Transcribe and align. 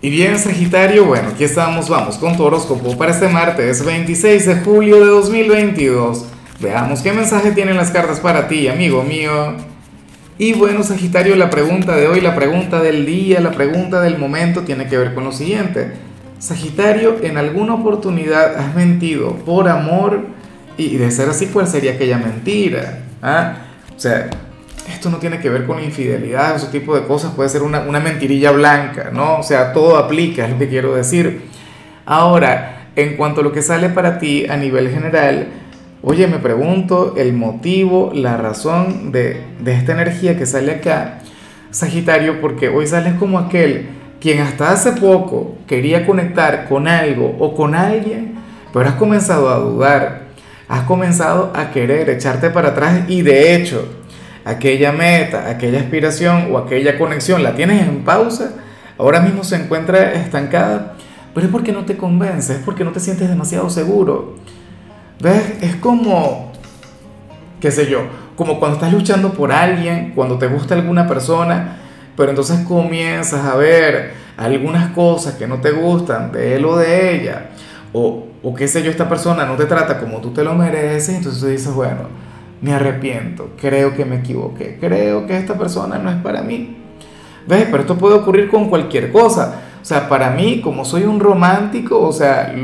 Y 0.00 0.10
bien, 0.10 0.38
Sagitario, 0.38 1.06
bueno, 1.06 1.30
aquí 1.30 1.42
estamos, 1.42 1.88
vamos 1.88 2.18
con 2.18 2.36
tu 2.36 2.44
horóscopo 2.44 2.96
para 2.96 3.10
este 3.10 3.26
martes 3.26 3.84
26 3.84 4.46
de 4.46 4.54
julio 4.60 5.00
de 5.00 5.06
2022. 5.06 6.24
Veamos 6.60 7.00
qué 7.00 7.12
mensaje 7.12 7.50
tienen 7.50 7.76
las 7.76 7.90
cartas 7.90 8.20
para 8.20 8.46
ti, 8.46 8.68
amigo 8.68 9.02
mío. 9.02 9.54
Y 10.38 10.52
bueno, 10.52 10.84
Sagitario, 10.84 11.34
la 11.34 11.50
pregunta 11.50 11.96
de 11.96 12.06
hoy, 12.06 12.20
la 12.20 12.36
pregunta 12.36 12.80
del 12.80 13.06
día, 13.06 13.40
la 13.40 13.50
pregunta 13.50 14.00
del 14.00 14.18
momento 14.18 14.62
tiene 14.62 14.86
que 14.86 14.96
ver 14.96 15.14
con 15.14 15.24
lo 15.24 15.32
siguiente. 15.32 15.94
Sagitario, 16.38 17.16
¿en 17.20 17.36
alguna 17.36 17.74
oportunidad 17.74 18.54
has 18.54 18.76
mentido 18.76 19.34
por 19.38 19.68
amor? 19.68 20.26
Y 20.76 20.96
de 20.96 21.10
ser 21.10 21.28
así, 21.28 21.46
¿cuál 21.46 21.66
sería 21.66 21.94
aquella 21.94 22.18
mentira? 22.18 23.00
¿Ah? 23.20 23.56
O 23.96 23.98
sea, 23.98 24.30
esto 24.92 25.10
no 25.10 25.18
tiene 25.18 25.38
que 25.38 25.50
ver 25.50 25.66
con 25.66 25.82
infidelidad, 25.82 26.56
ese 26.56 26.68
tipo 26.68 26.94
de 26.94 27.06
cosas, 27.06 27.32
puede 27.34 27.48
ser 27.48 27.62
una, 27.62 27.80
una 27.80 28.00
mentirilla 28.00 28.50
blanca, 28.50 29.10
¿no? 29.12 29.38
O 29.38 29.42
sea, 29.42 29.72
todo 29.72 29.96
aplica, 29.96 30.44
es 30.44 30.52
lo 30.52 30.58
que 30.58 30.68
quiero 30.68 30.94
decir. 30.94 31.42
Ahora, 32.06 32.88
en 32.96 33.16
cuanto 33.16 33.40
a 33.40 33.44
lo 33.44 33.52
que 33.52 33.62
sale 33.62 33.88
para 33.90 34.18
ti 34.18 34.46
a 34.48 34.56
nivel 34.56 34.90
general, 34.90 35.48
oye, 36.02 36.26
me 36.26 36.38
pregunto 36.38 37.14
el 37.16 37.32
motivo, 37.32 38.10
la 38.14 38.36
razón 38.36 39.12
de, 39.12 39.42
de 39.60 39.74
esta 39.74 39.92
energía 39.92 40.36
que 40.36 40.46
sale 40.46 40.72
acá, 40.72 41.20
Sagitario, 41.70 42.40
porque 42.40 42.68
hoy 42.68 42.86
sales 42.86 43.14
como 43.14 43.38
aquel 43.38 43.88
quien 44.20 44.40
hasta 44.40 44.72
hace 44.72 44.92
poco 44.92 45.56
quería 45.66 46.06
conectar 46.06 46.66
con 46.68 46.88
algo 46.88 47.36
o 47.38 47.54
con 47.54 47.74
alguien, 47.74 48.34
pero 48.72 48.88
has 48.88 48.94
comenzado 48.94 49.48
a 49.50 49.58
dudar, 49.58 50.22
has 50.68 50.82
comenzado 50.82 51.52
a 51.54 51.70
querer 51.70 52.10
echarte 52.10 52.50
para 52.50 52.70
atrás 52.70 53.02
y 53.08 53.22
de 53.22 53.54
hecho, 53.54 53.86
aquella 54.48 54.92
meta, 54.92 55.48
aquella 55.50 55.80
aspiración 55.80 56.48
o 56.50 56.58
aquella 56.58 56.96
conexión 56.96 57.42
la 57.42 57.54
tienes 57.54 57.86
en 57.86 58.02
pausa, 58.02 58.54
ahora 58.96 59.20
mismo 59.20 59.44
se 59.44 59.56
encuentra 59.56 60.14
estancada, 60.14 60.94
pero 61.34 61.46
es 61.46 61.52
porque 61.52 61.70
no 61.70 61.84
te 61.84 61.98
convence, 61.98 62.54
es 62.54 62.60
porque 62.64 62.82
no 62.82 62.92
te 62.92 63.00
sientes 63.00 63.28
demasiado 63.28 63.68
seguro. 63.68 64.36
¿Ves? 65.20 65.58
Es 65.60 65.76
como, 65.76 66.52
qué 67.60 67.70
sé 67.70 67.90
yo, 67.90 68.06
como 68.36 68.58
cuando 68.58 68.76
estás 68.76 68.90
luchando 68.92 69.34
por 69.34 69.52
alguien, 69.52 70.12
cuando 70.14 70.38
te 70.38 70.46
gusta 70.46 70.74
alguna 70.74 71.06
persona, 71.06 71.76
pero 72.16 72.30
entonces 72.30 72.60
comienzas 72.60 73.44
a 73.44 73.54
ver 73.54 74.14
algunas 74.38 74.92
cosas 74.92 75.34
que 75.34 75.46
no 75.46 75.60
te 75.60 75.72
gustan 75.72 76.32
de 76.32 76.56
él 76.56 76.64
o 76.64 76.76
de 76.78 77.14
ella, 77.14 77.50
o, 77.92 78.28
o 78.42 78.54
qué 78.54 78.66
sé 78.66 78.82
yo, 78.82 78.90
esta 78.90 79.08
persona 79.08 79.44
no 79.44 79.56
te 79.56 79.66
trata 79.66 79.98
como 80.00 80.20
tú 80.20 80.30
te 80.30 80.42
lo 80.42 80.54
mereces, 80.54 81.16
entonces 81.16 81.42
tú 81.42 81.48
dices, 81.48 81.72
bueno, 81.72 82.27
me 82.60 82.72
arrepiento, 82.72 83.50
creo 83.60 83.94
que 83.94 84.04
me 84.04 84.16
equivoqué, 84.16 84.78
creo 84.80 85.26
que 85.26 85.36
esta 85.36 85.54
persona 85.54 85.98
no 85.98 86.10
es 86.10 86.16
para 86.16 86.42
mí. 86.42 86.76
¿Ves? 87.46 87.66
Pero 87.70 87.82
esto 87.82 87.96
puede 87.96 88.14
ocurrir 88.14 88.48
con 88.50 88.68
cualquier 88.68 89.10
cosa. 89.10 89.62
O 89.80 89.84
sea, 89.84 90.08
para 90.08 90.30
mí, 90.30 90.60
como 90.60 90.84
soy 90.84 91.04
un 91.04 91.18
romántico, 91.18 92.00
o 92.00 92.12
sea, 92.12 92.54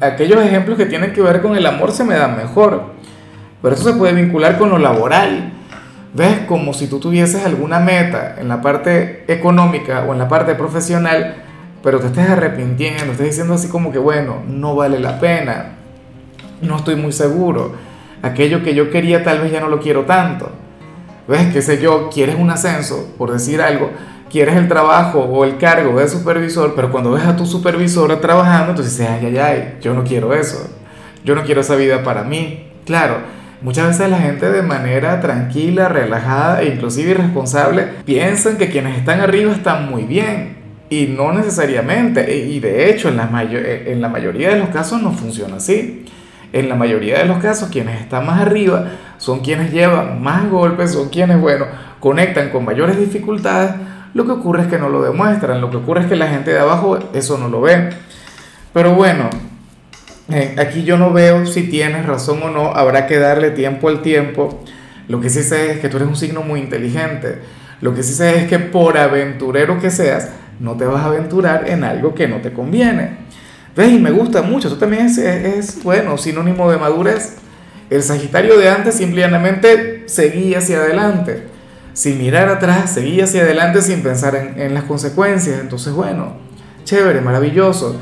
aquellos 0.00 0.42
ejemplos 0.42 0.76
que 0.76 0.84
tienen 0.84 1.12
que 1.12 1.22
ver 1.22 1.40
con 1.40 1.56
el 1.56 1.64
amor 1.64 1.92
se 1.92 2.04
me 2.04 2.16
dan 2.16 2.36
mejor. 2.36 2.96
Pero 3.62 3.74
eso 3.74 3.90
se 3.90 3.96
puede 3.96 4.12
vincular 4.12 4.58
con 4.58 4.68
lo 4.68 4.78
laboral. 4.78 5.52
¿Ves? 6.12 6.40
Como 6.46 6.74
si 6.74 6.86
tú 6.86 6.98
tuvieses 6.98 7.44
alguna 7.44 7.78
meta 7.78 8.36
en 8.38 8.48
la 8.48 8.60
parte 8.60 9.24
económica 9.28 10.04
o 10.06 10.12
en 10.12 10.18
la 10.18 10.28
parte 10.28 10.54
profesional, 10.54 11.36
pero 11.82 12.00
te 12.00 12.08
estés 12.08 12.28
arrepintiendo, 12.28 13.12
estés 13.12 13.26
diciendo 13.26 13.54
así 13.54 13.68
como 13.68 13.92
que, 13.92 13.98
bueno, 13.98 14.42
no 14.46 14.74
vale 14.74 14.98
la 14.98 15.20
pena, 15.20 15.76
no 16.62 16.76
estoy 16.76 16.96
muy 16.96 17.12
seguro 17.12 17.72
aquello 18.26 18.62
que 18.62 18.74
yo 18.74 18.90
quería 18.90 19.24
tal 19.24 19.40
vez 19.40 19.52
ya 19.52 19.60
no 19.60 19.68
lo 19.68 19.80
quiero 19.80 20.04
tanto. 20.04 20.50
¿Ves? 21.28 21.52
¿Qué 21.52 21.60
sé 21.62 21.80
yo? 21.80 22.08
Quieres 22.12 22.36
un 22.38 22.50
ascenso, 22.50 23.14
por 23.18 23.32
decir 23.32 23.60
algo, 23.60 23.90
quieres 24.30 24.56
el 24.56 24.68
trabajo 24.68 25.20
o 25.20 25.44
el 25.44 25.56
cargo 25.56 25.98
de 25.98 26.08
supervisor, 26.08 26.74
pero 26.76 26.92
cuando 26.92 27.12
ves 27.12 27.24
a 27.24 27.36
tu 27.36 27.46
supervisora 27.46 28.20
trabajando, 28.20 28.70
entonces 28.70 28.96
dices, 28.96 29.10
ay, 29.10 29.26
ay, 29.26 29.38
ay, 29.38 29.78
yo 29.80 29.94
no 29.94 30.04
quiero 30.04 30.34
eso, 30.34 30.68
yo 31.24 31.34
no 31.34 31.42
quiero 31.42 31.62
esa 31.62 31.74
vida 31.74 32.02
para 32.04 32.22
mí. 32.22 32.68
Claro, 32.84 33.16
muchas 33.60 33.88
veces 33.88 34.08
la 34.08 34.18
gente 34.18 34.50
de 34.50 34.62
manera 34.62 35.20
tranquila, 35.20 35.88
relajada 35.88 36.62
e 36.62 36.66
inclusive 36.68 37.10
irresponsable 37.10 37.88
piensan 38.04 38.56
que 38.56 38.68
quienes 38.68 38.96
están 38.96 39.20
arriba 39.20 39.52
están 39.52 39.90
muy 39.90 40.04
bien. 40.04 40.56
Y 40.88 41.06
no 41.06 41.32
necesariamente, 41.32 42.36
y 42.36 42.60
de 42.60 42.90
hecho 42.90 43.08
en 43.08 43.16
la, 43.16 43.28
en 43.50 44.00
la 44.00 44.08
mayoría 44.08 44.50
de 44.50 44.60
los 44.60 44.68
casos 44.68 45.02
no 45.02 45.10
funciona 45.10 45.56
así. 45.56 46.04
En 46.56 46.70
la 46.70 46.74
mayoría 46.74 47.18
de 47.18 47.26
los 47.26 47.36
casos, 47.36 47.68
quienes 47.68 48.00
están 48.00 48.24
más 48.24 48.40
arriba 48.40 48.86
son 49.18 49.40
quienes 49.40 49.72
llevan 49.72 50.22
más 50.22 50.48
golpes, 50.48 50.92
son 50.92 51.10
quienes, 51.10 51.38
bueno, 51.38 51.66
conectan 52.00 52.48
con 52.48 52.64
mayores 52.64 52.98
dificultades. 52.98 53.72
Lo 54.14 54.24
que 54.24 54.32
ocurre 54.32 54.62
es 54.62 54.68
que 54.68 54.78
no 54.78 54.88
lo 54.88 55.02
demuestran, 55.02 55.60
lo 55.60 55.70
que 55.70 55.76
ocurre 55.76 56.00
es 56.00 56.06
que 56.06 56.16
la 56.16 56.28
gente 56.28 56.52
de 56.52 56.58
abajo 56.58 56.98
eso 57.12 57.36
no 57.36 57.50
lo 57.50 57.60
ve. 57.60 57.90
Pero 58.72 58.94
bueno, 58.94 59.28
eh, 60.30 60.56
aquí 60.58 60.82
yo 60.82 60.96
no 60.96 61.12
veo 61.12 61.44
si 61.44 61.64
tienes 61.64 62.06
razón 62.06 62.42
o 62.42 62.48
no, 62.48 62.72
habrá 62.74 63.06
que 63.06 63.18
darle 63.18 63.50
tiempo 63.50 63.90
al 63.90 64.00
tiempo. 64.00 64.64
Lo 65.08 65.20
que 65.20 65.28
sí 65.28 65.42
sé 65.42 65.72
es 65.72 65.80
que 65.80 65.90
tú 65.90 65.98
eres 65.98 66.08
un 66.08 66.16
signo 66.16 66.40
muy 66.40 66.60
inteligente. 66.60 67.38
Lo 67.82 67.94
que 67.94 68.02
sí 68.02 68.14
sé 68.14 68.38
es 68.38 68.48
que 68.48 68.60
por 68.60 68.96
aventurero 68.96 69.78
que 69.78 69.90
seas, 69.90 70.30
no 70.58 70.72
te 70.72 70.86
vas 70.86 71.02
a 71.02 71.08
aventurar 71.08 71.68
en 71.68 71.84
algo 71.84 72.14
que 72.14 72.28
no 72.28 72.36
te 72.36 72.54
conviene. 72.54 73.26
¿Ves? 73.76 73.92
Y 73.92 73.98
me 73.98 74.10
gusta 74.10 74.42
mucho. 74.42 74.68
Eso 74.68 74.78
también 74.78 75.06
es, 75.06 75.82
bueno, 75.82 76.16
sinónimo 76.16 76.70
de 76.70 76.78
madurez. 76.78 77.36
El 77.90 78.02
Sagitario 78.02 78.58
de 78.58 78.68
antes 78.68 78.94
simplemente 78.94 80.04
seguía 80.06 80.58
hacia 80.58 80.78
adelante. 80.78 81.44
Sin 81.92 82.18
mirar 82.18 82.48
atrás, 82.48 82.92
seguía 82.92 83.24
hacia 83.24 83.42
adelante 83.42 83.82
sin 83.82 84.02
pensar 84.02 84.34
en, 84.34 84.60
en 84.60 84.74
las 84.74 84.84
consecuencias. 84.84 85.60
Entonces, 85.60 85.92
bueno, 85.92 86.34
chévere, 86.84 87.20
maravilloso. 87.20 88.00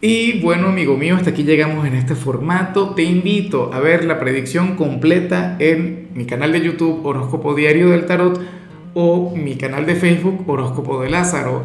Y 0.00 0.40
bueno, 0.40 0.68
amigo 0.68 0.96
mío, 0.96 1.16
hasta 1.16 1.30
aquí 1.30 1.42
llegamos 1.42 1.84
en 1.84 1.94
este 1.94 2.14
formato. 2.14 2.94
Te 2.94 3.02
invito 3.02 3.72
a 3.74 3.80
ver 3.80 4.04
la 4.04 4.20
predicción 4.20 4.76
completa 4.76 5.56
en 5.58 6.10
mi 6.14 6.24
canal 6.24 6.52
de 6.52 6.60
YouTube 6.60 7.04
Horóscopo 7.04 7.56
Diario 7.56 7.90
del 7.90 8.06
Tarot 8.06 8.40
o 8.94 9.34
mi 9.34 9.56
canal 9.56 9.86
de 9.86 9.96
Facebook 9.96 10.48
Horóscopo 10.48 11.02
de 11.02 11.10
Lázaro. 11.10 11.64